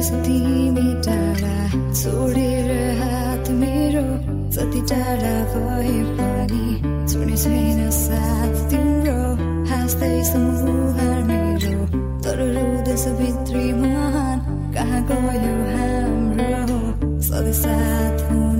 छस् 0.00 0.12
तिमी 0.24 0.88
टाढा 1.04 1.54
हात 3.00 3.48
मेरो। 3.60 4.04
जति 4.54 4.80
टाढा 4.88 5.34
भए 5.52 5.96
पनि 6.16 6.64
छोड्ने 7.10 7.36
छैन 7.36 7.80
साथ 7.92 8.54
तिम्रो। 8.70 9.20
हाँस्दै 9.70 10.16
मुहार 10.64 11.20
मेरो 11.28 11.76
तर 12.24 12.38
रुँदैछ 12.48 13.04
भित्री 13.20 13.66
महान। 13.76 14.38
कहाँ 14.74 15.00
गयो 15.10 15.54
हाम्रो 15.76 16.80
सधैँ 17.28 17.56
साथ 17.60 18.16
हुनु 18.30 18.59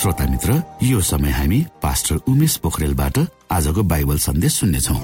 श्रोता 0.00 0.24
मित्र 0.26 0.52
यो 0.82 1.00
समय 1.04 1.30
हामी 1.30 1.56
पास्टर 1.82 2.16
उमेश 2.28 2.56
पोखरेलबाट 2.64 3.18
आजको 3.52 3.82
बाइबल 3.84 4.18
सन्देश 4.18 4.52
सुन्नेछौ। 4.54 4.94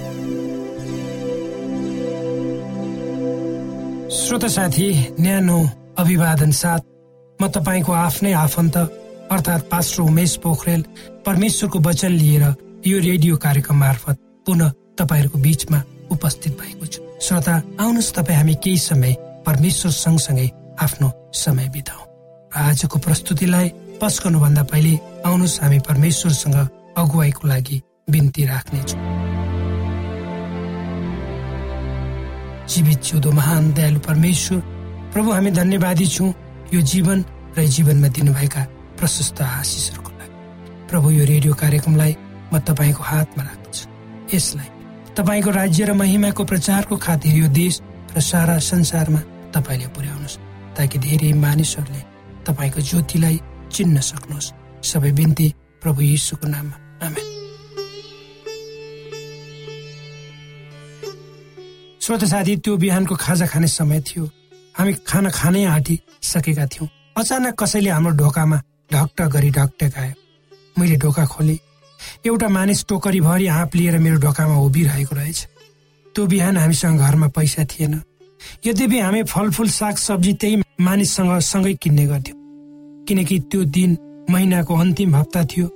श्रोता 4.16 4.48
साथी 4.48 4.88
न्यानो 5.20 5.58
अभिवादन 6.00 6.50
साथ 6.62 6.80
म 7.40 7.48
तपाईँको 7.52 7.92
आफ्नै 7.92 8.32
आफन्त 8.32 8.76
अर्थात् 9.36 9.68
पास्टर 9.68 10.02
उमेश 10.02 10.36
पोखरेल 10.40 10.84
परमेश्वरको 11.26 11.78
वचन 11.88 12.12
लिएर 12.16 12.44
यो 12.88 12.98
रेडियो 12.98 13.36
कार्यक्रम 13.36 13.76
मार्फत 13.76 14.16
पुनः 14.46 14.72
तपाईँहरूको 14.96 15.38
बिचमा 15.38 15.82
उपस्थित 16.10 16.52
भएको 16.56 16.86
छु। 16.86 17.00
श्रोता 17.20 17.54
आउनुहोस् 17.84 18.14
तपाईँ 18.16 18.38
हामी 18.38 18.54
केही 18.64 18.78
समय 18.80 19.16
परमेश्वर 19.44 19.92
सँगसँगै 19.92 20.50
आफ्नो 20.80 21.12
समय 21.44 21.68
बिताउ। 21.68 22.00
आजको 22.64 22.98
प्रस्तुतिलाई 22.98 23.68
पस्कनुभन्दा 24.00 24.62
पहिले 24.70 24.94
आउनुहोस् 25.26 25.60
हामी 25.62 25.78
परमेश्वरसँग 25.88 26.56
अगुवाईको 26.96 27.48
लागि 27.48 27.76
बिन्ती 28.10 28.42
राख्नेछौँ 28.46 29.00
जीवित 32.66 33.00
जिउँदो 33.06 33.30
महान 33.32 33.72
दयालु 33.72 34.00
परमेश्वर 34.08 34.60
प्रभु 35.12 35.30
हामी 35.32 35.50
धन्यवादी 35.50 36.06
छौँ 36.06 36.30
यो 36.74 36.80
जीवन 36.92 37.24
र 37.56 37.64
जीवनमा 37.64 38.08
दिनुभएका 38.16 38.62
प्रशस्त 38.98 39.40
आशिषहरूको 39.42 40.10
लागि। 40.18 40.34
प्रभु 40.90 41.10
यो 41.10 41.24
रेडियो 41.24 41.54
कार्यक्रमलाई 41.54 42.16
म 42.52 42.58
तपाईँको 42.68 43.02
हातमा 43.02 43.42
राख्दछु। 43.44 43.84
यसलाई 44.34 44.68
तपाईँको 45.16 45.50
राज्य 45.50 45.84
र 45.84 45.92
महिमाको 45.94 46.44
प्रचारको 46.44 46.96
खातिर 46.96 47.34
यो 47.38 47.48
देश 47.54 47.80
र 48.16 48.20
सारा 48.20 48.58
संसारमा 48.58 49.20
तपाईँले 49.54 49.88
पुर्याउनुहोस् 49.94 50.38
ताकि 50.76 50.98
धेरै 50.98 51.32
मानिसहरूले 51.32 52.02
तपाईँको 52.46 52.80
ज्योतिलाई 52.80 53.40
चिन्न 53.72 54.00
सक्नुहोस्। 54.00 54.52
सबै 54.82 55.12
बिन्ती 55.12 55.46
प्रभु 55.82 56.00
यीशुको 56.02 56.46
नाममा। 56.48 56.76
आमेन। 57.06 57.24
श्रोत 62.02 62.24
साथी 62.24 62.56
त्यो 62.56 62.76
बिहानको 62.76 63.14
खाजा 63.16 63.46
खाने 63.46 63.66
समय 63.66 64.00
थियो। 64.00 64.24
हामी 64.78 64.92
खाना 65.06 65.30
खानै 65.30 65.64
आँटिसकेका 65.64 66.66
थियौँ। 66.66 66.88
अचानक 67.16 67.54
कसैले 67.58 67.90
हाम्रो 67.90 68.12
ढोकामा 68.16 68.58
ढक्ट 68.92 69.22
गरी 69.34 69.50
ढकटकायो 69.50 70.14
मैले 70.78 70.96
ढोका 70.96 71.24
खोलेँ। 71.26 71.58
एउटा 72.26 72.48
मानिस 72.48 72.84
टोकरीभरि 72.88 73.46
आँप 73.46 73.74
लिएर 73.74 73.98
मेरो 73.98 74.18
ढोकामा 74.20 74.56
उभिरहेको 74.56 75.14
रहेछ। 75.16 75.40
त्यो 76.14 76.26
बिहान 76.26 76.56
हामीसँग 76.56 77.00
घरमा 77.00 77.28
पैसा 77.28 77.64
थिएन। 77.64 77.94
यद्यपि 78.66 78.98
हामी 79.00 79.22
फलफुल 79.24 79.68
साग 79.68 79.96
सब्जी 79.96 80.32
त्यही 80.32 80.56
मानिससँग 80.80 81.38
सँगै 81.40 81.74
किन्ने 81.74 82.06
गर्थ्यौँ। 82.06 82.35
किनकि 83.08 83.38
त्यो 83.50 83.64
दिन 83.64 83.96
महिनाको 84.30 84.74
अन्तिम 84.74 85.16
हप्ता 85.16 85.44
थियो 85.44 85.66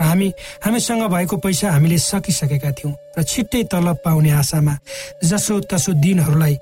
र 0.00 0.02
हामी 0.02 0.28
हामीसँग 0.64 1.02
भएको 1.08 1.36
पैसा 1.36 1.70
हामीले 1.72 1.98
सकिसकेका 1.98 2.70
थियौँ 2.72 2.94
र 3.18 3.22
छिट्टै 3.22 3.62
तलब 3.72 3.98
पाउने 4.04 4.30
आशामा 4.30 4.74
जसो 5.24 5.60
तसो 5.70 5.92
दिनहरूलाई 6.04 6.54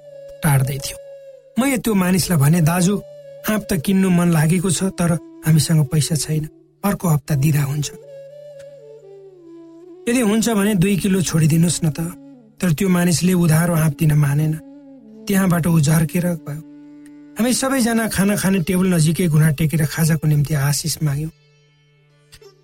टाढ्दै 0.42 0.78
थियौँ। 0.78 1.00
मैले 1.58 1.78
त्यो 1.78 1.94
मानिसलाई 1.94 2.38
भने 2.38 2.60
दाजु 2.60 2.94
आँप 3.50 3.62
त 3.68 3.80
किन्नु 3.84 4.08
मन 4.10 4.28
लागेको 4.32 4.70
छ 4.70 4.92
तर 4.98 5.18
हामीसँग 5.46 5.86
पैसा 5.92 6.14
छैन। 6.14 6.48
अर्को 6.84 7.08
हप्ता 7.08 7.34
दिँदा 7.34 7.62
हुन्छ। 7.62 7.88
यदि 10.08 10.20
हुन्छ 10.20 10.48
भने 10.48 10.74
दुई 10.82 10.96
किलो 10.96 11.20
छोडिदिनुहोस् 11.22 11.84
न 11.84 11.90
त। 11.90 12.00
तर 12.60 12.72
त्यो 12.78 12.88
मानिसले 12.88 13.32
उधारो 13.34 13.74
आँप 13.74 13.94
दिन 13.98 14.12
मानेन। 14.14 14.52
त्यहाँबाट 15.26 15.66
ऊ 15.66 15.80
झर्केर 15.80 16.26
गयो। 16.46 16.71
हामी 17.42 17.54
सबैजना 17.58 18.06
खाना 18.06 18.34
खाने 18.38 18.58
टेबल 18.70 18.86
नजिकै 18.94 19.26
घुँडा 19.26 19.50
टेकेर 19.58 19.82
खाजाको 19.90 20.26
निम्ति 20.30 20.54
आशिष 20.62 21.02
माग्यौँ। 21.02 21.30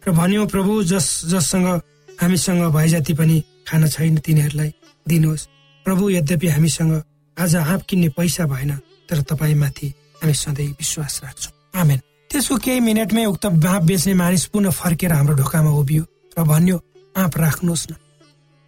र 0.06 0.10
भन्यौँ 0.14 0.46
प्रभु 0.46 0.72
जस 0.86 1.06
जससँग 1.26 1.66
हामीसँग 2.14 2.62
भए 2.70 2.88
जति 2.94 3.12
पनि 3.18 3.42
खाना 3.66 3.86
छैन 3.90 4.22
तिनीहरूलाई 4.22 4.70
दिनुहोस्। 5.02 5.48
प्रभु 5.82 6.10
यद्यपि 6.10 6.48
हामीसँग 6.54 6.94
आज 7.36 7.56
आँप 7.58 7.82
किन्ने 7.90 8.08
पैसा 8.14 8.46
भएन 8.46 8.70
तर 9.10 9.18
तपाईँमाथि 9.26 9.88
हामी 10.22 10.34
सधैँ 10.46 10.70
विश्वास 10.78 11.20
राख्छौँ। 11.26 11.52
आमेन। 11.74 11.98
त्यसको 12.30 12.56
केही 12.62 12.78
मिनटमै 12.78 13.24
उक्त 13.34 13.46
आँप 13.50 13.82
बेच्ने 13.82 14.14
मानिस 14.14 14.46
पुनः 14.54 14.70
फर्केर 14.78 15.12
हाम्रो 15.12 15.34
ढोकामा 15.42 15.70
उभियो 15.74 16.04
र 16.38 16.46
भन्यो 16.46 16.76
आँप 17.18 17.34
राख्नुहोस् 17.34 17.86
न। 17.90 17.94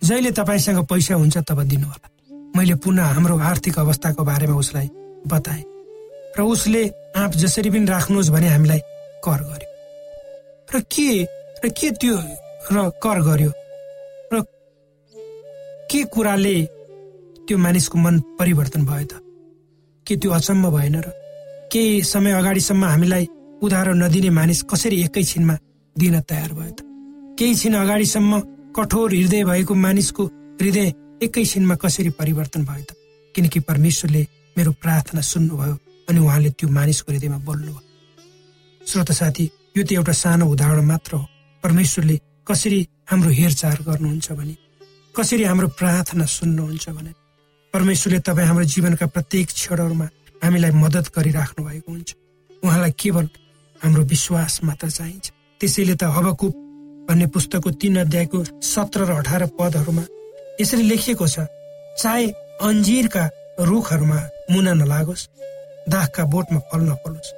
जहिले 0.03 0.31
तपाईँसँग 0.35 0.83
पैसा 0.91 1.15
हुन्छ 1.15 1.39
तब 1.47 1.63
दिनुहोला। 1.71 2.07
मैले 2.59 2.75
पुनः 2.83 3.15
हाम्रो 3.15 3.39
आर्थिक 3.39 3.79
अवस्थाको 3.79 4.25
बारेमा 4.27 4.59
उसलाई 4.59 4.91
बताएँ। 5.31 5.70
र 6.39 6.43
उसले 6.43 6.83
आँप 7.17 7.33
जसरी 7.43 7.71
पनि 7.71 7.87
राख्नुहोस् 7.87 8.31
भने 8.31 8.49
हामीलाई 8.49 8.81
कर 9.25 9.41
गर्यो। 9.51 9.69
र 10.75 10.81
के 10.87 11.09
र 11.65 11.69
के 11.69 11.91
त्यो 11.91 12.17
र 12.73 12.91
कर 13.03 13.19
गर्यो? 13.23 13.51
र 14.33 14.43
के 15.91 16.05
कुराले 16.05 16.57
त्यो 17.47 17.59
मानिसको 17.59 17.99
मन 17.99 18.21
परिवर्तन 18.39 18.87
भयो 18.87 19.07
त? 19.07 19.13
के 20.07 20.17
त्यो 20.17 20.31
अचम्म 20.31 20.71
भएन 20.71 20.97
र 21.03 21.09
केही 21.73 22.03
समय 22.03 22.33
अगाडिसम्म 22.33 22.85
हामीलाई 22.85 23.29
उधारो 23.63 23.93
नदिने 23.93 24.31
मानिस 24.31 24.63
कसरी 24.71 25.03
एकैछिनमा 25.05 25.55
दिन 25.97 26.21
तयार 26.21 26.53
भयो 26.53 26.71
त? 26.71 26.81
केही 27.39 27.55
छिन 27.55 27.75
अगाडिसम्म 27.75 28.41
कठोर 28.77 29.11
हृदय 29.15 29.45
भएको 29.45 29.75
मानिसको 29.75 30.25
हृदय 30.63 30.93
एकैछिनमा 31.23 31.75
कसरी 31.75 32.11
परिवर्तन 32.11 32.65
भयो 32.65 32.85
त? 32.85 32.95
किनकि 33.35 33.61
परमेश्वरले 33.61 34.23
मेरो 34.59 34.73
प्रार्थना 34.83 35.21
सुन्नुभयो। 35.21 35.90
अनि 36.11 36.19
उहाँले 36.19 36.51
त्यो 36.59 36.69
मानिसको 36.69 37.13
हृदयमा 37.13 37.39
बोल्नुभयो। 37.47 37.79
श्रोत 38.81 39.11
साथी 39.15 39.45
यो 39.77 39.83
त 39.87 39.93
एउटा 39.95 40.13
सानो 40.13 40.45
उदाहरण 40.51 40.85
मात्र 40.91 41.13
हो। 41.17 41.25
परमेश्वरले 41.63 42.17
कसरी 42.49 42.81
हाम्रो 43.11 43.31
हेरचाह 43.31 43.75
गर्नुहुन्छ 43.87 44.29
भने 44.39 44.55
कसरी 45.15 45.45
हाम्रो 45.45 45.69
प्रार्थना 45.79 46.25
सुन्नुहुन्छ 46.27 46.89
भने 46.91 47.13
परमेश्वरले 47.75 48.19
तपाईँ 48.27 48.47
हाम्रो 48.49 48.65
जीवनका 48.75 49.07
प्रत्येक 49.15 49.47
क्षणहरूमा 49.47 50.07
हामीलाई 50.43 50.73
मद्दत 50.83 51.07
गरिराख्नु 51.15 51.61
भएको 51.67 51.91
हुन्छ। 51.93 52.09
उहाँलाई 52.63 52.93
केवल 52.99 53.27
हाम्रो 53.81 54.03
विश्वास 54.05 54.53
मात्र 54.67 54.91
चाहिन्छ। 54.91 55.27
त्यसैले 55.61 55.95
त 55.95 56.11
हबकुप 56.17 56.55
भन्ने 57.09 57.27
पुस्तकको 57.35 57.71
तीन 57.81 57.97
अध्यायको 58.01 58.39
सत्र 58.65 59.01
र 59.07 59.11
अठार 59.21 59.43
पदहरूमा 59.59 60.05
यसरी 60.61 60.83
लेखिएको 60.91 61.27
छ 61.27 61.47
चाहे 62.01 62.27
अन्जिरका 62.67 63.25
रुखहरूमा 63.61 64.19
मुना 64.51 64.73
नलागोस्। 64.75 65.23
दागका 65.89 66.25
बोटमा 66.25 66.59
फल 66.69 66.81
नफलोस् 66.81 67.33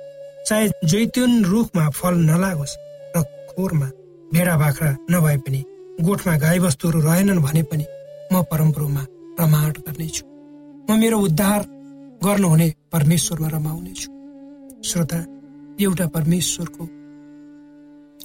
चाहे 0.49 0.69
जैतुन 0.85 1.45
रुखमा 1.45 1.89
फल 1.91 2.15
नलागोस् 2.31 2.77
र 3.17 3.23
खोरमा 3.51 3.89
भेडा 4.33 4.57
बाख्रा 4.57 4.91
नभए 5.11 5.37
पनि 5.45 5.61
गोठमा 6.01 6.37
गाईबस्तुहरू 6.37 7.01
रहेनन् 7.01 7.43
भने 7.43 7.63
पनि 7.63 7.85
म 8.33 8.43
परमप्रभुमा 8.51 9.07
रमाट 9.41 9.79
गर्नेछु। 9.87 10.25
म 10.91 10.99
मेरो 11.01 11.19
उद्धार 11.21 11.61
गर्नुहुने 12.25 12.69
परमेश्वरमा 12.93 13.49
रमाउनेछु। 13.49 14.09
श्रोता 14.85 15.21
एउटा 15.81 16.07
परमेश्वरको 16.07 16.85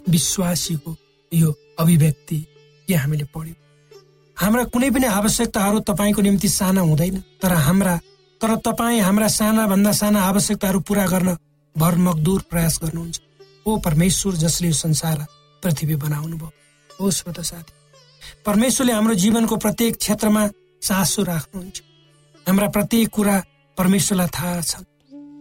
विश्वासीको 0.09 0.95
यो 1.31 1.49
अभिव्यक्ति 1.79 2.37
यहाँ 2.89 3.03
हामीले 3.03 3.25
पढ्यौँ? 3.35 3.55
हाम्रा 4.37 4.63
कुनै 4.73 4.89
पनि 4.91 5.05
आवश्यकताहरू 5.05 5.79
तपाईँको 5.79 6.21
निम्ति 6.21 6.47
साना 6.49 6.81
हुँदैन 6.81 7.17
तर 7.41 7.53
हाम्रा 7.67 7.99
तर 8.41 8.55
तपाईँ 8.65 8.99
हाम्रा 9.01 9.27
साना 9.27 9.65
भन्दा 9.67 9.91
साना 9.91 10.19
आवश्यकताहरू 10.23 10.79
पूरा 10.87 11.05
गर्न 11.07 11.35
भरमकदूर 11.75 12.41
प्रयास 12.49 12.79
गर्नुहुन्छ। 12.83 13.19
ओ 13.67 13.77
परमेश्वर 13.85 14.33
जसले 14.43 14.67
यो 14.67 14.73
संसार 14.73 15.25
पृथ्वी 15.63 15.95
बनाउनु 15.95 16.37
भयो 16.37 16.51
हो 16.89 17.11
श्रोत 17.11 17.39
साथी 17.41 17.73
परमेश्वरले 18.45 18.93
हाम्रो 18.93 19.13
जीवनको 19.23 19.55
प्रत्येक 19.57 19.95
क्षेत्रमा 19.97 20.47
चासो 20.81 21.23
राख्नुहुन्छ। 21.23 21.81
हाम्रा 22.45 22.67
प्रत्येक 22.75 23.09
कुरा 23.09 23.35
परमेश्वरलाई 23.77 24.27
थाहा 24.35 24.61
छ। 24.61 24.85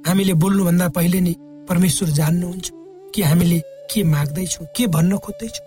हामीले 0.07 0.35
बोल्नुभन्दा 0.43 0.89
पहिले 0.97 1.21
नै 1.21 1.35
परमेश्वर 1.69 2.09
जान्नुहुन्छ 2.19 2.71
कि 3.15 3.23
हामीले 3.23 3.59
के 3.91 4.03
माग्दैछौँ 4.05 4.67
के 4.77 4.87
भन्न 4.87 5.19
खोज्दैछौँ। 5.19 5.67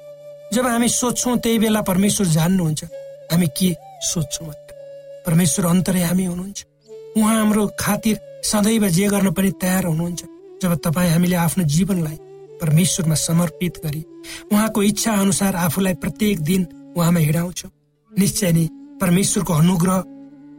जब 0.54 0.66
हामी 0.66 0.90
सोध्छौँ 0.90 1.38
त्यही 1.38 1.60
बेला 1.60 1.82
परमेश्वर 1.82 2.28
जान्नुहुन्छ 2.28 2.84
हामी 3.32 3.48
के 3.58 3.70
सोध्छौँ 4.12 4.54
परमेश्वर 5.26 5.66
अन्तर्यामी 5.66 6.26
हुनुहुन्छ। 6.26 6.66
उहाँ 7.18 7.36
हाम्रो 7.36 7.68
खातिर 7.80 8.20
सदैव 8.44 8.88
जे 8.90 9.08
गर्न 9.10 9.32
पनि 9.32 9.52
तयार 9.62 9.86
हुनुहुन्छ। 9.86 10.24
जब 10.62 10.74
तपाईँ 10.84 11.12
हामीले 11.12 11.36
आफ्नो 11.36 11.64
जीवनलाई 11.66 12.18
परमेश्वरमा 12.62 13.16
समर्पित 13.16 13.78
गरी 13.84 14.04
उहाँको 14.52 14.84
इच्छा 14.84 15.12
अनुसार 15.14 15.56
आफूलाई 15.56 15.94
प्रत्येक 16.04 16.40
दिन 16.42 16.68
उहाँमा 16.98 17.20
हिँडाउँछौँ। 17.20 17.72
निश्चय 18.12 18.52
नै 18.52 18.66
परमेश्वरको 19.02 19.54
अनुग्रह 19.54 20.04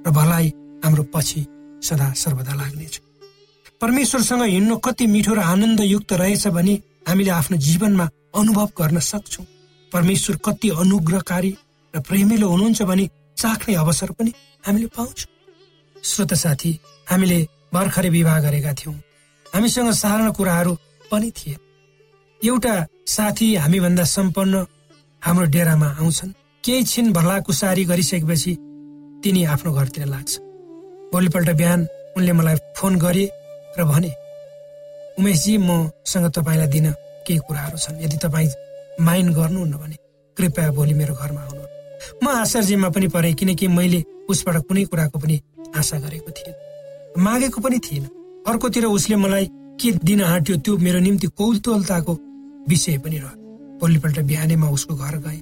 र 0.07 0.11
भलाइ 0.11 0.53
हाम्रो 0.85 1.03
पछि 1.15 1.47
सदा 1.83 2.13
सर्वदा 2.17 2.55
लाग्नेछ। 2.55 3.01
परमेश्वरसँग 3.81 4.43
हिँड्नु 4.43 4.77
कति 4.77 5.07
मिठो 5.07 5.35
र 5.35 5.41
आनन्दयुक्त 5.41 6.13
रहेछ 6.13 6.47
भने 6.49 6.75
हामीले 7.09 7.31
आफ्नो 7.31 7.57
जीवनमा 7.57 8.09
अनुभव 8.35 8.69
गर्न 8.79 8.99
सक्छौँ। 9.01 9.47
परमेश्वर 9.93 10.37
कति 10.45 10.69
अनुग्रहकारी 10.81 11.53
र 11.95 12.01
प्रेमिलो 12.01 12.49
हुनुहुन्छ 12.49 12.83
भने 12.83 13.09
चाख्ने 13.37 13.75
अवसर 13.75 14.11
पनि 14.17 14.33
हामीले 14.65 14.87
पाउँछौँ। 14.97 15.29
श्रोत 16.05 16.35
साथी 16.35 16.79
हामीले 17.11 17.47
भर्खरै 17.75 18.09
विवाह 18.09 18.41
गरेका 18.41 18.73
थियौँ। 18.73 18.95
हामीसँग 19.47 19.91
साधारण 19.93 20.31
कुराहरू 20.33 20.77
पनि 21.11 21.31
थिए। 21.31 21.57
एउटा 22.45 22.75
साथी 23.07 23.55
हामीभन्दा 23.55 24.05
सम्पन्न 24.05 24.67
हाम्रो 25.23 25.47
डेरामा 25.47 25.89
आउँछन्। 26.01 26.33
केही 26.65 26.85
छिन 26.85 27.13
भलाकुसारी 27.13 27.85
गरिसकेपछि 27.85 28.53
तिनी 29.25 29.45
आफ्नो 29.45 29.73
घरतिर 29.73 30.07
लाग्छ। 30.07 30.39
भोलिपल्ट 31.13 31.51
बिहान 31.51 31.87
उनले 32.17 32.33
मलाई 32.33 32.57
फोन 32.77 32.99
गरे 32.99 33.25
र 33.79 33.85
भने 33.85 34.11
उमेशजी 35.19 35.57
मसँग 35.59 36.27
तपाईँलाई 36.31 36.69
दिन 36.69 36.93
केही 37.27 37.39
कुराहरू 37.39 37.79
छन्। 37.79 38.01
यदि 38.03 38.17
तपाईँ 38.17 38.51
माइन्ड 39.01 39.35
गर्नुहुन्न 39.35 39.75
भने 39.77 39.97
कृपया 40.37 40.71
भोलि 40.73 40.95
मेरो 40.95 41.15
घरमा 41.15 41.41
आउनु 41.41 41.65
म 42.25 42.29
आश्चर्यमा 42.29 42.89
पनि 42.89 43.09
परेँ 43.09 43.35
किनकि 43.35 43.69
मैले 43.69 44.05
उसबाट 44.29 44.57
कुनै 44.69 44.85
कुराको 44.85 45.19
पनि 45.19 45.37
आशा 45.77 45.99
गरेको 45.99 46.31
थिएन। 46.31 46.55
मागेको 47.23 47.61
पनि 47.61 47.79
थिएन। 47.79 48.05
अर्कोतिर 48.47 48.85
उसले 48.85 49.17
मलाई 49.17 49.51
के 49.81 49.93
दिन 49.93 50.23
आँट्यो 50.23 50.57
त्यो 50.57 50.77
मेरो 50.77 50.99
निम्ति 50.99 51.27
कौतूहलताको 51.27 52.19
विषय 52.69 52.99
पनि 52.99 53.19
रह्यो। 53.19 53.79
भोलिपल्ट 53.81 54.21
बिहानैमा 54.21 54.69
उसको 54.69 54.95
घर 54.95 55.17
गए। 55.17 55.41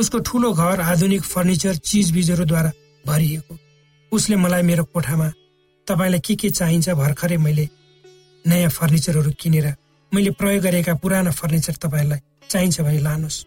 उसको 0.00 0.18
ठुलो 0.18 0.52
घर 0.52 0.80
आधुनिक 0.80 1.22
फर्निचर 1.22 1.74
चिज 1.76 2.10
बिजहरूद्वारा 2.10 2.72
भरिएको। 3.06 3.58
उसले 4.12 4.36
मलाई 4.36 4.62
मेरो 4.62 4.84
कोठामा 4.84 5.32
तपाईँलाई 5.86 6.20
के 6.20 6.34
के 6.34 6.50
चाहिन्छ 6.50 6.88
भर्खरै 6.88 7.36
मैले 7.36 7.68
नयाँ 8.46 8.70
फर्निचरहरू 8.70 9.30
किनेर 9.40 9.74
मैले 10.14 10.30
प्रयोग 10.30 10.62
गरेका 10.62 10.94
पुराना 10.94 11.30
फर्निचर 11.30 11.72
तपाईँहरूलाई 11.72 12.18
चाहिन्छ 12.50 12.80
भने 12.80 12.98
लानुहोस्। 12.98 13.44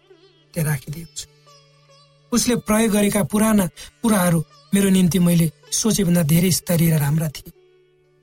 त्यहाँ 0.54 0.70
राखिदिएको 0.70 1.14
छु। 1.16 1.26
उसले 2.32 2.56
प्रयोग 2.56 2.92
गरेका 2.92 3.22
पुराना 3.22 3.66
कुराहरू 4.02 4.44
मेरो 4.74 4.88
निम्ति 4.88 5.18
मैले 5.18 5.52
सोचेभन्दा 5.72 6.22
धेरै 6.32 6.50
स्तरीय 6.50 6.90
र 6.90 6.98
राम्रा 7.00 7.28
थिए। 7.28 7.52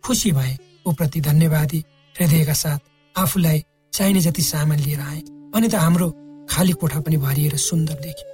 खुसी 0.04 0.32
भए 0.32 0.54
ऊप्रति 0.88 1.20
धन्यवादी 1.22 1.80
हृदयका 2.16 2.54
साथ 2.54 2.80
आफूलाई 3.16 3.64
चाहिने 3.94 4.22
जति 4.22 4.42
सामान 4.42 4.80
लिएर 4.80 5.00
आए 5.02 5.22
अनि 5.56 5.68
त 5.68 5.76
हाम्रो 5.76 6.08
खाली 6.50 6.74
कोठा 6.80 7.00
पनि 7.02 7.18
भरिएर 7.18 7.56
सुन्दर 7.58 7.96
देख्यो। 8.04 8.26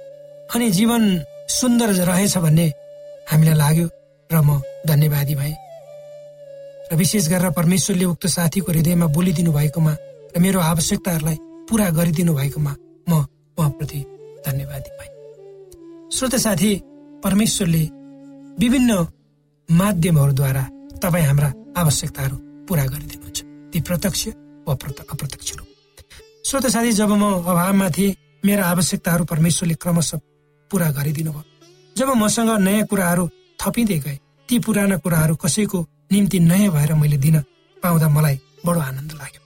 अनि 0.54 0.70
जीवन 0.70 1.02
सुन्दर 1.50 1.88
रहेछ 2.10 2.36
भन्ने 2.38 2.66
हामीलाई 3.30 3.56
लाग्यो 3.56 3.86
र 4.30 4.40
म 4.40 4.60
धन्यवादी 4.86 5.34
भएँ। 5.34 5.56
र 6.92 6.96
विशेष 6.96 7.28
गरेर 7.28 7.50
परमेश्वरले 7.58 8.04
उक्त 8.04 8.26
साथीको 8.26 8.72
हृदयमा 8.72 9.06
बोलिदिनु 9.16 9.52
भएकोमा 9.52 9.92
र 10.36 10.40
मेरो 10.40 10.60
आवश्यकताहरूलाई 10.60 11.38
पुरा 11.68 11.88
गरिदिनु 11.90 12.32
भएकोमा 12.34 12.72
म 13.08 13.12
उहाँप्रति 13.58 14.00
धन्यवादी 14.46 14.90
भएँ। 14.98 15.12
श्रोत 16.12 16.34
साथी 16.36 16.72
परमेश्वरले 17.24 17.84
विभिन्न 18.60 18.92
माध्यमहरूद्वारा 19.68 20.62
तपाईँ 21.02 21.24
हाम्रा 21.26 21.48
आवश्यकताहरू 21.76 22.36
पुरा 22.68 22.84
गरिदिनुहुन्छ। 22.86 23.38
ती 23.72 23.80
प्रत्यक्ष 23.80 24.26
वा 24.66 24.72
अप्रत्यक्ष 24.72 25.52
रूप। 25.56 25.68
श्रोत 26.46 26.66
साथी 26.66 26.92
जब 26.92 27.10
म 27.12 27.22
अभावमा 27.42 27.88
थिएँ 27.90 28.14
मेरा 28.44 28.64
आवश्यकताहरू 28.66 29.24
परमेश्वरले 29.24 29.74
क्रमशः 29.74 30.20
पुरा 30.70 30.90
गरिदिनु 30.90 31.32
भयो 31.32 31.44
जब 31.96 32.08
मसँग 32.14 32.50
नयाँ 32.60 32.86
कुराहरू 32.86 33.28
थपिँदै 33.58 33.98
गए 33.98 34.18
ती 34.48 34.58
पुराना 34.62 34.96
कुराहरू 35.02 35.34
कसैको 35.34 35.78
निम्ति 36.12 36.38
नयाँ 36.40 36.70
भएर 36.70 36.94
मैले 36.94 37.18
दिन 37.18 37.40
पाउँदा 37.82 38.08
मलाई 38.08 38.36
बडो 38.66 38.80
आनन्द 38.80 39.12
लाग्यो। 39.12 39.42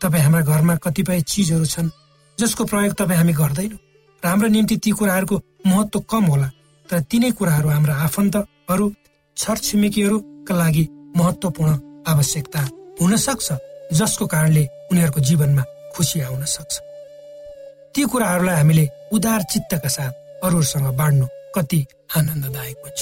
तपाईँ 0.00 0.22
हाम्रा 0.22 0.40
घरमा 0.42 0.74
कतिपय 0.76 1.20
चिजहरू 1.24 1.64
छन् 1.64 1.90
जसको 2.38 2.64
प्रयोग 2.64 2.94
तपाईँ 2.94 3.18
हामी 3.18 3.32
गर्दैनौँ। 3.32 3.80
र 4.22 4.26
हाम्रो 4.28 4.48
निम्ति 4.48 4.76
ती 4.76 4.90
कुराहरूको 4.92 5.36
महत्व 5.66 6.00
कम 6.04 6.24
होला। 6.24 6.50
तर 6.90 7.00
तिनै 7.10 7.30
कुराहरू 7.38 7.68
हाम्रा 7.68 7.94
आफन्तहरू 8.06 8.86
छरछिमेकीहरूका 9.36 10.54
लागि 10.54 10.84
महत्वपूर्ण 11.16 11.72
आवश्यकता 12.10 12.60
हुन 13.00 13.16
सक्छ 13.16 13.48
जसको 13.98 14.26
कारणले 14.26 14.64
उनीहरूको 14.90 15.20
जीवनमा 15.20 15.62
खुसी 15.94 16.20
आउन 16.20 16.44
सक्छ। 16.46 16.74
ती 17.94 18.02
कुराहरूलाई 18.10 18.56
हामीले 18.56 18.84
उदार 19.12 19.42
चित्तका 19.52 19.88
साथ 19.88 20.12
अरूहरूसँग 20.44 20.88
बाँड्नु 20.98 21.26
कति 21.54 21.80
आनन्ददायक 22.16 22.78
हुन्छ। 22.84 23.00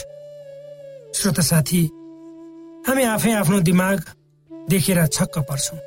श्रोत 1.16 1.40
साथी 1.40 1.80
हामी 2.86 3.02
आफै 3.04 3.32
आफ्नो 3.32 3.60
दिमाग 3.60 3.98
देखेर 4.50 5.06
छक्क 5.06 5.38
पर्छौँ। 5.48 5.78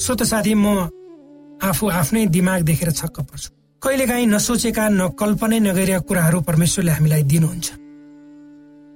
श्रोत 0.00 0.22
साथी 0.22 0.54
म 0.54 0.66
आफू 1.60 1.88
आफ्नै 1.90 2.26
दिमाग 2.26 2.60
देखेर 2.62 2.90
छक्क 2.92 3.20
पर्छु। 3.20 3.50
कहिलेकाहीँ 3.82 4.26
नसोचेका 4.26 4.84
नकल्पनै 4.92 5.58
नगरेका 5.64 5.98
कुराहरू 6.04 6.38
परमेश्वरले 6.44 6.92
हामीलाई 6.92 7.22
दिनुहुन्छ। 7.32 7.68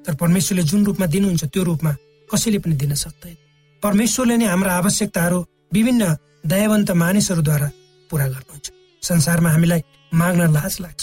तर 0.04 0.14
परमेश्वरले 0.20 0.62
जुन 0.62 0.84
रूपमा 0.84 1.06
दिनुहुन्छ 1.06 1.44
त्यो 1.44 1.62
रूपमा 1.64 1.92
कसैले 2.28 2.58
पनि 2.60 2.74
दिन 2.76 2.92
सक्दैन। 2.94 3.36
परमेश्वरले 3.82 4.36
नै 4.36 4.46
हाम्रा 4.46 4.72
आवश्यकताहरू 4.76 5.38
विभिन्न 5.72 6.02
दयावन्त 6.46 6.90
मानिसहरूद्वारा 7.02 7.68
पुरा 8.10 8.26
गर्नुहुन्छ। 8.28 8.66
संसारमा 9.02 9.50
हामीलाई 9.50 9.80
माग्न 10.12 10.52
लाज 10.52 10.74
लाग्छ। 10.80 11.02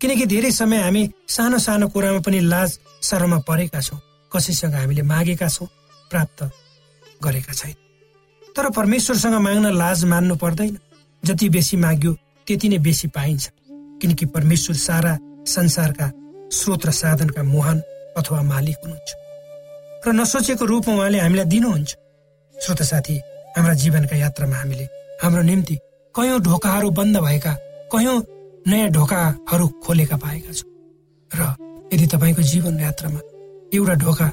किनकि 0.00 0.26
धेरै 0.26 0.50
समय 0.50 0.78
हामी 0.82 1.02
सानो 1.28 1.58
सानो 1.58 1.86
कुरामा 1.88 2.18
पनि 2.18 2.40
लाज 2.50 2.70
सरमा 3.00 3.38
परेका 3.46 3.80
छौँ। 3.80 4.00
कसैसँग 4.32 4.74
हामीले 4.74 5.02
मागेका 5.02 5.48
छौँ 5.48 5.68
प्राप्त 6.10 6.38
गरेका 7.22 7.52
छैन। 7.52 7.74
तर 8.56 8.70
परमेश्वरसँग 8.70 9.34
माग्न 9.38 9.66
लाज 9.70 10.04
मान्नु 10.04 10.34
पर्दैन। 10.36 10.78
जति 11.22 11.48
बेसी 11.48 11.76
माग्यो 11.76 12.12
त्यति 12.46 12.68
नै 12.68 12.78
बेसी 12.78 13.08
पाइन्छ। 13.08 13.50
किनकि 14.00 14.26
परमेश्वर 14.26 14.76
सारा 14.76 15.18
संसारका 15.46 16.10
स्रोत 16.52 16.86
र 16.86 16.90
साधनका 16.90 17.42
मुहान 17.42 17.78
अथवा 18.16 18.42
मालिक 18.42 18.76
हुनुहुन्छ। 18.84 19.10
र 20.06 20.12
नसोचेको 20.12 20.64
रूपमा 20.64 20.94
उहाँले 20.94 21.18
हामीलाई 21.20 21.44
दिनुहुन्छ। 21.44 21.90
श्रोत 22.54 22.82
साथी 22.82 23.16
हाम्रा 23.56 23.74
जीवनका 23.74 24.16
यात्रामा 24.16 24.56
हामीले 24.56 24.84
हाम्रो 25.22 25.42
निम्ति 25.42 25.76
कयौँ 26.14 26.40
ढोकाहरू 26.40 26.90
बन्द 26.90 27.16
भएका 27.16 27.52
कयौँ 27.92 28.18
नयाँ 28.66 28.90
ढोकाहरू 28.90 29.66
खोलेका 29.84 30.16
पाएका 30.16 30.52
छौँ। 30.52 30.70
र 31.30 31.40
यदि 31.92 32.06
तपाईँको 32.06 32.42
जीवन 32.42 32.80
यात्रामा 32.80 33.20
एउटा 33.74 33.94
ढोका 33.94 34.28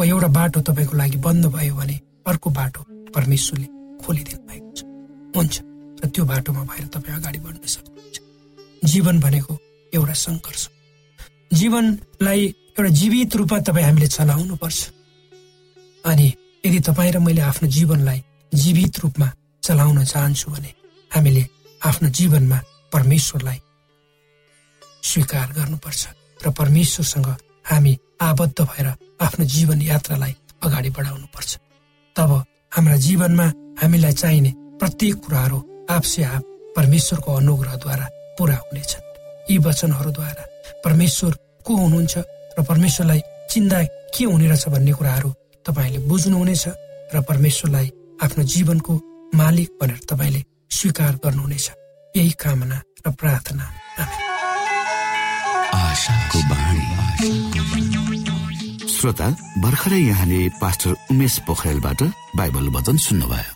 वा 0.00 0.04
एउटा 0.06 0.28
बाटो 0.28 0.60
तपाईँको 0.60 0.96
लागि 0.96 1.18
बन्द 1.18 1.46
भयो 1.46 1.74
भने 1.74 1.96
अर्को 2.26 2.50
बाटो 2.50 2.80
परमेश्वरले 3.14 3.68
खोलिदिनु 4.04 4.42
भएको 4.48 4.70
छ। 4.76 4.80
हुन्छ। 5.36 5.75
र 6.02 6.08
त्यो 6.08 6.24
बाटोमा 6.24 6.62
भएर 6.70 6.86
तपाईँ 6.94 7.16
अगाडि 7.18 7.38
बढ्न 7.38 7.66
सक्नुहुन्छ। 7.66 8.16
जीवन 8.84 9.20
भनेको 9.20 9.52
एउटा 9.92 10.12
सङ्घर्ष 10.24 10.62
जीवनलाई 11.52 12.42
एउटा 12.78 12.90
जीवित 13.00 13.36
रूपमा 13.36 13.58
तपाईँ 13.60 13.84
हामीले 13.84 14.06
चलाउनु 14.06 14.56
पर्छ 14.56 14.80
अनि 16.04 16.26
यदि 16.66 16.80
तपाईँ 16.88 17.12
र 17.12 17.18
मैले 17.18 17.40
आफ्नो 17.42 17.68
जीवनलाई 17.68 18.20
जीवित 18.52 18.98
रूपमा 19.00 19.28
चलाउन 19.62 20.04
चाहन्छु 20.04 20.50
भने 20.50 20.70
हामीले 21.10 21.44
आफ्नो 21.82 22.08
जीवनमा 22.18 22.58
परमेश्वरलाई 22.92 23.58
स्वीकार 25.02 25.46
गर्नुपर्छ 25.52 26.02
र 26.40 26.50
परमेश्वरसँग 26.52 27.28
हामी 27.64 27.92
आबद्ध 28.20 28.60
भएर 28.62 28.88
आफ्नो 29.20 29.44
जीवन 29.46 29.82
यात्रालाई 29.82 30.34
अगाडि 30.62 30.90
बढाउनु 30.90 31.26
पर्छ 31.34 31.50
तब 32.16 32.30
हाम्रा 32.72 32.96
जीवनमा 33.06 33.46
हामीलाई 33.80 34.12
चाहिने 34.14 34.52
प्रत्येक 34.80 35.16
कुराहरू 35.16 35.58
आपसे 35.90 36.22
आप 36.24 36.42
परमेश्वरको 36.76 37.34
अनुग्रहद्वारा 37.34 38.06
पुरा 38.38 38.56
हुनेछन्। 38.56 39.04
यी 39.50 39.58
वचनहरूद्वारा 39.58 40.44
परमेश्वर 40.84 41.32
को 41.66 41.76
हुनुहुन्छ 41.76 42.14
र 42.58 42.62
परमेश्वरलाई 42.62 43.20
चिन्ता 43.50 43.82
के 44.14 44.24
हुने 44.24 44.46
रहेछ 44.46 44.68
भन्ने 44.68 44.92
कुराहरू 44.92 45.30
तपाईँले 45.66 45.98
बुझ्नुहुनेछ 46.08 46.64
र 47.14 47.20
परमेश्वरलाई 47.28 47.86
आफ्नो 48.22 48.44
जीवनको 48.44 48.94
मालिक 49.34 49.70
भनेर 49.80 50.00
तपाईँले 50.10 50.42
स्वीकार 50.70 51.12
गर्नुहुनेछ। 51.24 51.66
यही 52.14 52.30
कामना 52.30 52.78
र 53.06 53.10
प्रार्थना। 53.10 53.66
श्रोता 58.96 59.28
भर्खरै 59.58 60.00
यहाँले 60.00 60.48
पास्टर 60.60 60.94
उमेश 61.10 61.38
पोखरेलबाट 61.46 62.02
बाइबल 62.36 62.68
वचन 62.68 62.96
सुन्नुभयो। 62.96 63.55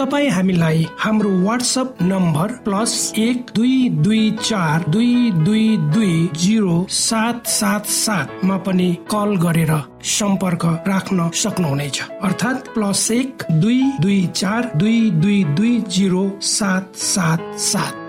तपाईँ 0.00 0.28
हामीलाई 0.30 0.86
हाम्रो 0.98 1.30
वाट्सएप 1.42 1.94
नम्बर 2.02 2.52
प्लस 2.64 3.12
एक 3.18 3.46
दुई 3.54 3.88
दुई 3.88 4.30
चार 4.40 4.84
दुई 4.88 5.30
दुई 5.30 5.76
दुई 5.76 6.28
जिरो 6.36 6.86
सात 6.90 7.46
सात 7.46 7.86
सातमा 7.86 8.56
पनि 8.56 8.92
कल 9.10 9.34
गरेर 9.36 9.72
सम्पर्क 10.04 10.64
राख्न 10.88 11.30
सक्नुहुनेछ। 11.34 12.02
अर्थात् 12.22 12.68
प्लस 12.74 13.10
एक 13.10 13.42
दुई 13.52 13.82
दुई 14.00 14.26
चार 14.34 14.70
दुई 14.76 15.10
दुई 15.10 15.42
दुई 15.56 15.80
जिरो 15.88 16.30
सात 16.42 16.96
सात 16.96 17.58
सात। 17.58 18.02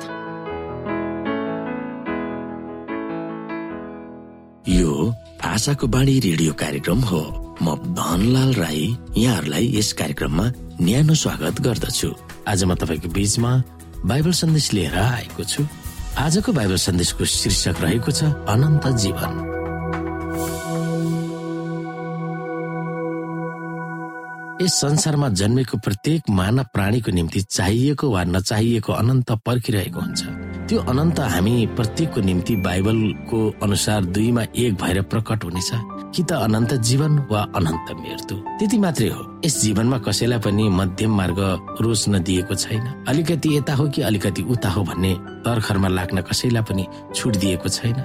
यो 4.69 5.13
आशाको 5.45 5.87
बाणी 5.87 6.19
रेडियो 6.19 6.53
कार्यक्रम 6.53 6.99
हो। 6.99 7.46
म 7.61 7.75
धनलाल 7.97 8.53
राई 8.53 8.85
यहाँहरूलाई 9.17 9.71
यस 9.77 9.93
कार्यक्रममा 9.93 10.45
न्यानो 10.81 11.13
स्वागत 11.13 11.61
गर्दछु। 11.61 12.09
आज 12.47 12.63
म 12.63 12.75
तपाईँको 12.77 13.09
बीचमा 13.09 13.51
बाइबल 14.05 14.31
सन्देश 14.31 14.73
लिएर 14.73 14.97
आएको 14.97 15.43
छु। 15.43 15.65
आजको 16.17 16.53
बाइबल 16.53 16.77
सन्देशको 16.77 17.25
शीर्षक 17.25 17.81
रहेको 17.81 18.11
छ 18.11 18.23
अनन्त 18.45 18.85
जीवन। 19.01 19.46
यस 24.61 24.73
संसारमा 24.73 25.29
जन्मेको 25.29 25.77
प्रत्येक 25.77 26.29
मानव 26.29 26.65
प्राणीको 26.73 27.11
निम्ति 27.11 27.41
चाहिएको 27.41 28.09
वा 28.09 28.23
नचाहिएको 28.23 28.93
अनन्त 28.93 29.31
पर्खिरहेको 29.31 29.99
हुन्छ। 29.99 30.23
त्यो 30.69 30.79
अनन्त 30.81 31.19
हामी 31.19 31.65
प्रत्येकको 31.75 32.21
निम्ति 32.21 32.55
बाइबलको 32.55 33.53
अनुसार 33.63 34.05
दुईमा 34.05 34.43
एक 34.57 34.73
भएर 34.73 35.01
प्रकट 35.01 35.43
हुनेछ। 35.43 35.69
कि 36.15 36.23
त 36.23 36.31
अनन्त 36.31 36.73
जीवन 36.73 37.19
वा 37.31 37.41
अनन्त 37.55 37.87
मृत्यु। 38.01 38.37
त्यति 38.37 38.77
मात्रै 38.77 39.09
हो। 39.09 39.41
यस 39.45 39.61
जीवनमा 39.61 39.97
कसैलाई 39.97 40.39
पनि 40.39 40.69
मध्यम 40.69 41.11
मार्ग 41.17 41.39
रोज्न 41.81 42.23
दिएको 42.23 42.55
छैन। 42.55 43.05
अलिकति 43.07 43.57
यता 43.57 43.75
हो 43.75 43.89
कि 43.89 44.01
अलिकति 44.01 44.41
उता 44.41 44.69
हो 44.69 44.83
भन्ने 44.83 45.13
तर्खरमा 45.45 45.87
लाग्न 45.87 46.21
कसैलाई 46.21 46.63
पनि 46.63 46.87
छुट 47.15 47.35
दिएको 47.35 47.69
छैन। 47.69 47.97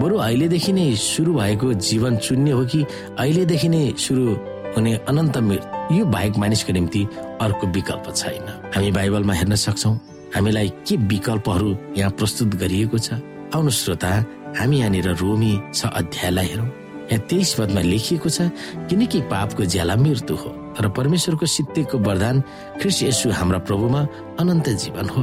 बरु 0.00 0.16
अहिलेदेखि 0.16 0.72
नै 0.72 0.96
सुरु 0.96 1.34
भएको 1.34 1.74
जीवन 1.74 2.16
चुन्ने 2.16 2.50
हो 2.50 2.64
कि 2.64 2.84
अहिलेदेखि 3.18 3.68
नै 3.68 3.94
सुरु 3.98 4.36
हुने 4.76 4.94
अनन्त 4.94 5.38
मृत्यु 5.38 5.77
यो 5.92 6.04
बाहेक 6.04 6.36
मानिसको 6.38 6.72
निम्ति 6.72 7.06
अर्को 7.40 7.66
विकल्प 7.66 8.12
छैन। 8.14 8.48
हामी 8.74 8.90
बाइबलमा 8.92 9.34
हेर्न 9.34 9.54
सक्छौ 9.54 9.92
हामीलाई 10.34 10.68
के 10.84 10.96
विकल्पहरू 11.08 11.76
यहाँ 11.96 12.10
प्रस्तुत 12.18 12.54
गरिएको 12.60 12.98
छ। 12.98 13.20
आउनु 13.54 13.70
श्रोता 13.70 14.10
हामी 14.58 14.78
यहाँनिर 14.78 15.08
रोमी 15.16 15.52
छ 15.74 15.86
अध्यायलाई 15.86 16.46
हेरौँ। 16.46 16.66
यहाँ 17.08 17.24
तेइस 17.24 17.54
पदमा 17.54 17.80
लेखिएको 17.80 18.28
छ 18.28 18.50
किनकि 18.88 19.20
पापको 19.32 19.64
ज्याला 19.64 19.96
मृत्यु 19.96 20.36
हो 20.36 20.50
तर 20.76 20.88
परमेश्वरको 20.92 21.46
सित्तेको 21.46 21.98
वरदान 21.98 22.40
ख्रिस 22.80 23.02
यसु 23.02 23.30
हाम्रा 23.32 23.58
प्रभुमा 23.64 24.06
अनन्त 24.40 24.68
जीवन 24.68 25.08
हो। 25.08 25.22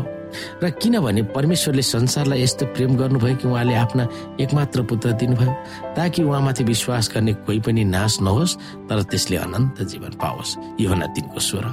र 0.63 0.69
किनभने 0.81 1.21
परमेश्वरले 1.35 1.81
संसारलाई 1.81 2.41
यस्तो 2.41 2.65
प्रेम 2.75 2.95
गर्नुभयो 2.97 3.35
कि 3.35 3.47
उहाँले 3.47 3.75
आफ्ना 3.75 4.07
एकमात्र 4.41 4.83
पुत्र 4.89 5.11
दिनुभयो 5.21 5.51
ताकि 5.95 6.23
उहाँमाथि 6.23 6.63
विश्वास 6.63 7.11
गर्ने 7.15 7.33
कोही 7.45 7.59
पनि 7.59 7.83
नाश 7.85 8.19
नहोस् 8.21 8.57
तर 8.89 9.01
त्यसले 9.03 9.37
अनन्त 9.37 9.81
जीवन 9.81 10.11
पाओस्। 10.21 10.55
यो 10.79 10.89
तिनको 10.91 11.39
स्वर 11.39 11.65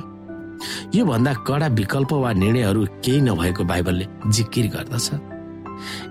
यो 0.95 1.05
भन्दा 1.05 1.33
कडा 1.47 1.67
विकल्प 1.75 2.13
वा 2.13 2.33
निर्णयहरू 2.33 2.83
केही 3.05 3.21
नभएको 3.21 3.65
बाइबलले 3.65 4.07
जिकिर 4.31 4.67
गर्दछ। 4.75 5.11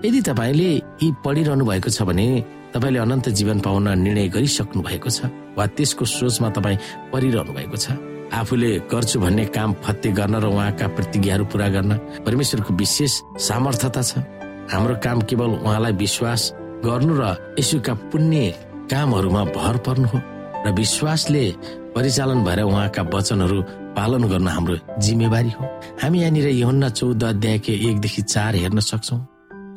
यदि 0.04 0.20
तपाईँले 0.20 0.70
यी 1.00 1.08
पढिरहनु 1.24 1.64
भएको 1.64 1.88
छ 1.88 2.02
भने 2.04 2.26
तपाईँले 2.74 2.98
अनन्त 2.98 3.28
जीवन 3.28 3.58
पाउन 3.64 3.88
निर्णय 3.98 4.28
गरिसक्नु 4.28 4.82
भएको 4.82 5.08
छ 5.08 5.32
वा 5.56 5.66
त्यसको 5.72 6.04
सोचमा 6.04 6.48
तपाईँ 6.56 6.78
परिरहनु 7.12 7.52
भएको 7.52 7.76
छ। 7.76 8.11
आफूले 8.32 8.70
गर्छु 8.90 9.20
भन्ने 9.20 9.44
काम 9.54 9.72
फत्ते 9.84 10.10
गर्न 10.18 10.34
र 10.40 10.46
उहाँका 10.48 10.86
प्रतिज्ञाहरू 10.96 11.44
पूरा 11.52 11.68
गर्न 11.68 11.92
परमेश्वरको 12.26 12.74
विशेष 12.74 13.12
सामर्थ्यता 13.38 14.02
छ। 14.02 14.18
हाम्रो 14.72 14.94
काम 15.04 15.20
केवल 15.28 15.50
उहाँलाई 15.60 15.92
विश्वास 16.00 16.42
गर्नु 16.84 17.14
र 17.20 17.24
यसुका 17.58 17.94
पुण्य 18.10 18.50
कामहरूमा 18.90 19.42
भर 19.56 19.76
पर्नु 19.86 20.08
हो 20.08 20.18
र 20.66 20.72
विश्वासले 20.72 21.44
परिचालन 21.94 22.44
भएर 22.44 22.60
उहाँका 22.62 23.02
वचनहरू 23.14 23.62
पालन 23.96 24.22
गर्न 24.28 24.48
हाम्रो 24.48 24.76
जिम्मेवारी 25.00 25.50
हो। 25.50 25.64
हामी 26.02 26.20
यहाँनिर 26.20 26.48
यहुन्ना 26.48 26.88
चौध 26.88 27.24
अध्यायको 27.24 27.72
एकदेखि 27.72 28.22
चार 28.22 28.54
हेर्न 28.56 28.80
सक्छौ। 28.80 29.16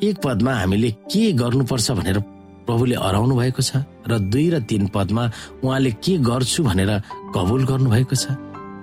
एक 0.02 0.16
पदमा 0.24 0.52
हामीले 0.54 0.90
के 1.12 1.32
गर्नुपर्छ 1.32 1.90
भनेर 1.90 2.18
प्रभुले 2.66 2.96
हराउनु 2.98 3.34
भएको 3.36 3.62
छ 3.62 3.82
र 4.10 4.18
दुई 4.18 4.46
र 4.50 4.60
तीन 4.66 4.86
पदमा 4.94 5.24
उहाँले 5.64 5.90
के 6.02 6.18
गर्छु 6.18 6.62
भनेर 6.66 6.92
कबुल 7.34 7.62
गर्नु 7.64 7.90
भएको 7.90 8.16
छ? 8.16 8.34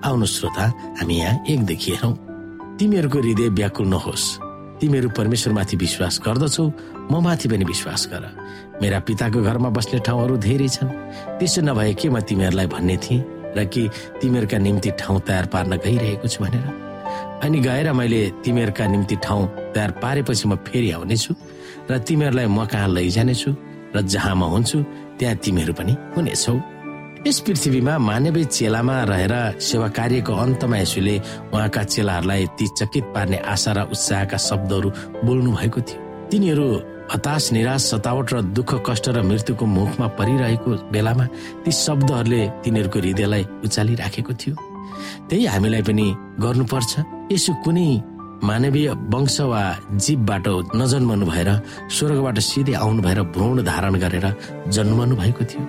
आउनु 0.04 0.26
श्रोता 0.26 0.64
हामी 1.00 1.14
यहाँ 1.14 1.44
एकदेखि 1.48 1.90
हेरौँ। 1.92 2.14
तिमीहरूको 2.80 3.18
हृदय 3.20 3.48
व्याकुल 3.56 3.86
नहोस्। 3.88 4.24
तिमीहरू 4.80 5.08
परमेश्वरमाथि 5.16 5.76
विश्वास 5.76 6.20
गर्दछौ 6.26 6.64
म 7.12 7.20
माथि 7.24 7.48
पनि 7.48 7.64
विश्वास 7.64 8.08
गर। 8.12 8.24
मेरा 8.82 8.98
पिताको 9.06 9.42
घरमा 9.42 9.68
बस्ने 9.76 9.98
ठाउँहरू 10.04 10.36
धेरै 10.40 10.68
छन्। 10.68 10.88
त्यसो 11.38 11.60
नभए 11.62 11.92
के 11.94 12.08
म 12.08 12.20
तिमीहरूलाई 12.20 12.66
भन्ने 12.66 12.96
थिएँ 13.04 13.22
र 13.56 13.64
कि 13.64 13.82
तिमीहरूका 14.20 14.58
निम्ति 14.58 14.90
ठाउँ 14.98 15.20
तयार 15.28 15.46
पार्न 15.52 15.76
गइरहेको 15.78 16.28
छु 16.28 16.40
भनेर? 16.44 16.66
अनि 17.44 17.58
गएर 17.60 17.92
मैले 17.92 18.20
तिमीहरूका 18.44 18.84
निम्ति 18.86 19.16
ठाउँ 19.24 19.72
तयार 19.72 19.90
पारेपछि 20.02 20.48
म 20.48 20.56
फेरि 20.66 20.90
आउनेछु 20.90 21.32
र 21.90 21.98
तिमीहरूलाई 22.02 22.46
म 22.50 22.64
कहाँ 22.66 22.88
लैजानेछु। 22.88 23.50
र 23.94 24.00
जहाँ 24.02 24.34
म 24.34 24.42
हुन्छु 24.52 24.78
त्यहाँ 25.18 25.36
तिमीहरू 25.44 25.72
पनि 25.72 25.92
हुनेछौ। 26.16 26.54
यस 27.26 27.38
पृथ्वीमा 27.40 27.94
मानवीय 27.98 28.44
चेलामा 28.44 28.96
रहेर 29.08 29.34
सेवा 29.60 29.88
कार्यको 29.96 30.32
अन्तमा 30.34 30.76
यसुले 30.76 31.16
उहाँका 31.52 31.82
चेलाहरूलाई 31.94 32.46
ती 32.58 32.66
चकित 32.78 33.04
पार्ने 33.14 33.38
आशा 33.52 33.72
र 33.72 33.78
उत्साहका 33.88 34.36
शब्दहरू 34.36 34.88
बोल्नु 35.24 35.50
भएको 35.56 35.80
थियो। 35.80 35.98
तिनीहरू 36.30 36.66
हताश 37.12 37.52
निराश 37.52 37.82
सतावट 37.90 38.32
र 38.32 38.36
दुःख 38.56 38.70
कष्ट 38.86 39.08
र 39.16 39.22
मृत्युको 39.22 39.64
मुखमा 39.66 40.06
परिरहेको 40.18 40.70
बेलामा 40.92 41.24
ती 41.64 41.70
शब्दहरूले 41.72 42.42
तिनीहरूको 42.64 42.98
हृदयलाई 42.98 43.42
उचालिराखेको 43.64 44.32
थियो। 44.40 44.54
त्यही 45.28 45.44
हामीलाई 45.46 45.82
पनि 45.82 46.06
गर्नुपर्छ। 46.44 46.92
यसो 47.32 47.52
कुनै 47.64 47.88
मानवीय 48.44 48.88
वंश 49.12 49.40
वा 49.40 49.62
जीवबाट 50.04 50.46
नजन्मनु 50.76 51.26
भएर 51.26 51.48
स्वर्गबाट 51.96 52.38
सिधै 52.44 52.74
आउनु 52.76 53.02
भएर 53.02 53.20
भ्रूण 53.34 53.62
धारण 53.64 53.94
गरेर 54.04 54.26
जन्मनु 54.68 55.16
भएको 55.16 55.44
थियो। 55.48 55.62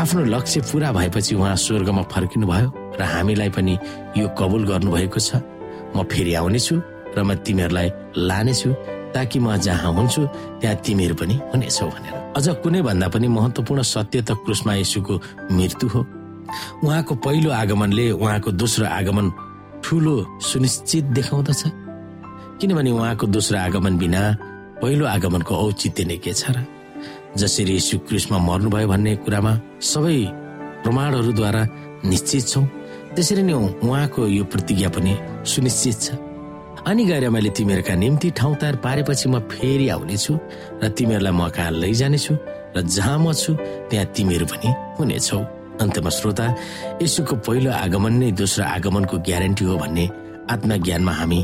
आफ्नो 0.00 0.24
लक्ष्य 0.34 0.60
पूरा 0.72 0.92
भएपछि 0.96 1.34
उहाँ 1.36 1.56
स्वर्गमा 1.64 2.02
फर्किनु 2.08 2.46
भयो 2.48 2.68
र 2.96 3.02
हामीलाई 3.04 3.50
पनि 3.52 3.74
यो 4.16 4.28
कबुल 4.38 4.64
गर्नुभएको 4.64 5.20
छ। 5.20 5.44
म 5.92 6.08
फेरि 6.08 6.32
आउनेछु 6.40 6.74
र 7.16 7.18
म 7.20 7.36
तिमीहरूलाई 7.44 7.88
लानेछु 8.16 8.70
ताकि 9.12 9.38
म 9.44 9.56
जहाँ 9.60 9.92
हुन्छु 9.92 10.22
त्यहाँ 10.60 10.76
तिमीहरू 10.80 11.14
पनि 11.20 11.36
हुनेछौ 11.52 11.86
भनेर। 11.92 12.14
अझ 12.32 12.46
कुनै 12.64 12.80
भन्दा 12.88 13.06
पनि 13.12 13.28
महत्वपूर्ण 13.28 13.82
सत्य 13.84 14.24
त 14.24 14.40
क्रुसमा 14.40 14.72
यसुको 14.80 15.14
मृत्यु 15.52 15.88
हो। 15.92 16.00
उहाँको 16.80 17.12
पहिलो 17.20 17.50
आगमनले 17.52 18.10
उहाँको 18.16 18.50
दोस्रो 18.56 18.86
आगमन 18.88 19.26
ठुलो 19.84 20.14
सुनिश्चित 20.40 21.04
देखाउँदछ। 21.12 21.81
किनभने 22.62 22.90
उहाँको 22.94 23.26
दोस्रो 23.26 23.58
आगमन 23.58 23.96
बिना 23.98 24.22
पहिलो 24.78 25.06
आगमनको 25.06 25.50
औचित्य 25.50 26.04
नै 26.06 26.16
के 26.22 26.30
छ 26.30 26.54
र? 26.54 26.62
जसरी 27.34 27.74
यशु 27.74 27.98
क्रिस्टमा 28.06 28.38
मर्नुभयो 28.38 28.86
भन्ने 28.86 29.12
कुरामा 29.26 29.52
सबै 29.82 30.14
प्रमाणहरूद्वारा 30.86 31.62
निश्चित 32.06 32.42
छौँ 32.46 32.64
त्यसरी 33.18 33.42
नै 33.42 33.54
उहाँको 33.82 34.20
यो 34.38 34.44
प्रतिज्ञा 34.46 34.88
पनि 34.94 35.12
सुनिश्चित 35.42 35.96
छ। 35.98 36.06
अनि 36.86 37.02
गएर 37.10 37.26
मैले 37.34 37.50
तिमीहरूका 37.50 37.94
निम्ति 37.98 38.30
ठाउँ 38.30 38.54
तयार 38.62 38.76
पारेपछि 38.78 39.26
म 39.26 39.42
फेरि 39.50 39.88
आउनेछु 39.98 40.32
र 40.82 40.88
तिमीहरूलाई 40.94 41.34
म 41.34 41.50
कहाँ 41.50 41.74
लैजानेछु 41.82 42.34
र 42.78 42.78
जहाँ 42.78 43.18
म 43.18 43.32
छु 43.34 43.58
त्यहाँ 43.90 44.06
तिमीहरू 44.14 44.46
पनि 44.46 44.70
हुनेछौ। 45.02 45.40
अन्तमा 45.82 46.10
श्रोता 46.14 46.46
यसुको 47.02 47.34
पहिलो 47.42 47.70
आगमन 47.74 48.14
नै 48.22 48.30
दोस्रो 48.38 48.62
आगमनको 48.76 49.16
ग्यारेन्टी 49.26 49.64
हो 49.66 49.74
भन्ने 49.82 50.04
आत्मज्ञानमा 50.54 51.14
हामी 51.18 51.40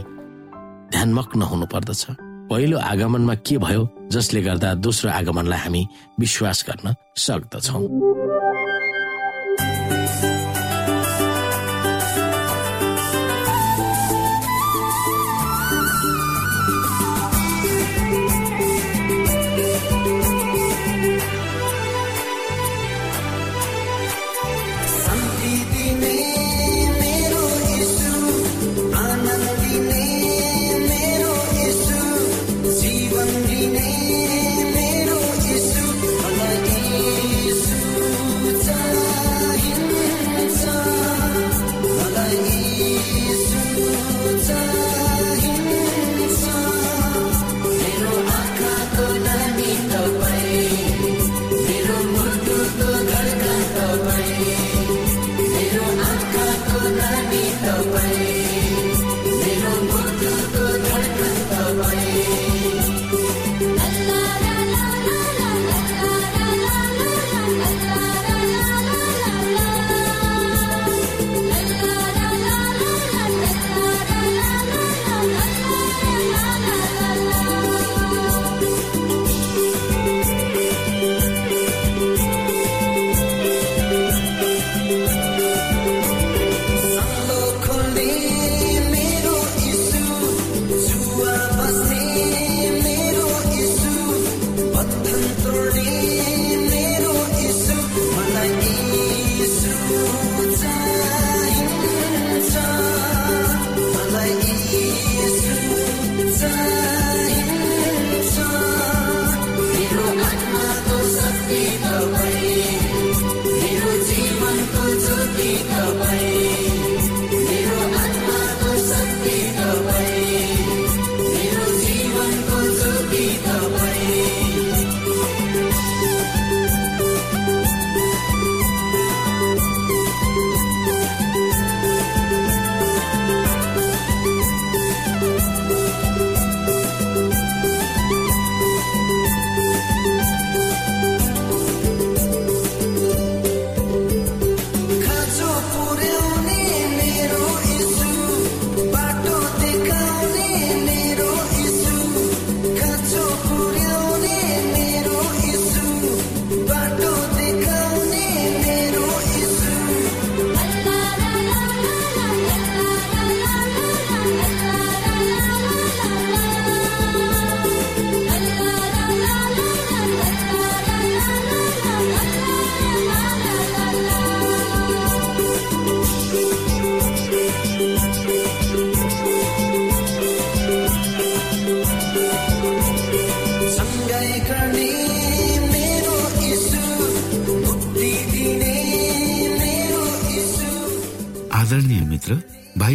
ध्यानमग्न 0.93 1.43
हुनु 1.43 1.67
पर्दछ 1.67 2.07
पहिलो 2.51 2.79
आगमनमा 2.79 3.35
के 3.47 3.59
भयो 3.59 3.83
जसले 4.13 4.41
गर्दा 4.43 4.75
दोस्रो 4.75 5.11
आगमनलाई 5.11 5.59
हामी 5.59 5.83
विश्वास 6.21 6.65
गर्न 6.69 6.95
सक्दछौँ। 7.17 7.83